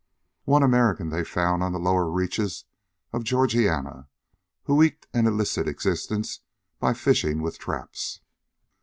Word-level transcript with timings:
One 0.45 0.63
American 0.63 1.09
they 1.11 1.23
found 1.23 1.61
on 1.61 1.73
the 1.73 1.79
lower 1.79 2.09
reaches 2.09 2.65
of 3.13 3.23
Georgiana 3.23 4.07
who 4.63 4.81
eked 4.81 5.05
an 5.13 5.27
illicit 5.27 5.67
existence 5.67 6.39
by 6.79 6.95
fishing 6.95 7.39
with 7.43 7.59
traps. 7.59 8.19